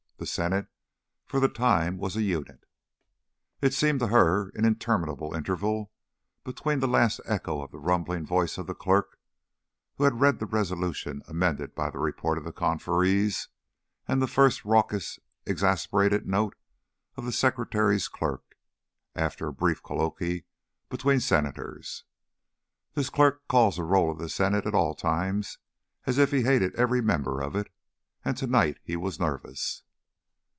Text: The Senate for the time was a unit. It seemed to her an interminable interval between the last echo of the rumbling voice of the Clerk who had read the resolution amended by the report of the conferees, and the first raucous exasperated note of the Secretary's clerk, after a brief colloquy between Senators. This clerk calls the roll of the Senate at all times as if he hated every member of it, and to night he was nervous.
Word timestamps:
The 0.23 0.27
Senate 0.27 0.67
for 1.25 1.39
the 1.39 1.49
time 1.49 1.97
was 1.97 2.15
a 2.15 2.21
unit. 2.21 2.67
It 3.59 3.73
seemed 3.73 3.99
to 4.01 4.09
her 4.09 4.49
an 4.49 4.65
interminable 4.65 5.33
interval 5.33 5.91
between 6.43 6.79
the 6.79 6.87
last 6.87 7.19
echo 7.25 7.59
of 7.63 7.71
the 7.71 7.79
rumbling 7.79 8.23
voice 8.23 8.59
of 8.59 8.67
the 8.67 8.75
Clerk 8.75 9.17
who 9.95 10.03
had 10.03 10.19
read 10.21 10.37
the 10.37 10.45
resolution 10.45 11.23
amended 11.27 11.73
by 11.73 11.89
the 11.89 11.97
report 11.97 12.37
of 12.37 12.43
the 12.43 12.53
conferees, 12.53 13.47
and 14.07 14.21
the 14.21 14.27
first 14.27 14.63
raucous 14.63 15.17
exasperated 15.47 16.27
note 16.27 16.55
of 17.17 17.25
the 17.25 17.31
Secretary's 17.31 18.07
clerk, 18.07 18.55
after 19.15 19.47
a 19.47 19.53
brief 19.53 19.81
colloquy 19.81 20.45
between 20.87 21.19
Senators. 21.19 22.03
This 22.93 23.09
clerk 23.09 23.47
calls 23.47 23.77
the 23.77 23.83
roll 23.83 24.11
of 24.11 24.19
the 24.19 24.29
Senate 24.29 24.67
at 24.67 24.75
all 24.75 24.93
times 24.93 25.57
as 26.05 26.19
if 26.19 26.29
he 26.29 26.43
hated 26.43 26.75
every 26.75 27.01
member 27.01 27.41
of 27.41 27.55
it, 27.55 27.73
and 28.23 28.37
to 28.37 28.45
night 28.45 28.77
he 28.83 28.95
was 28.95 29.19
nervous. 29.19 29.81